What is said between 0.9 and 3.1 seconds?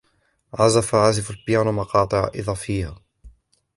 عازف البيانو مقاطع إضافية.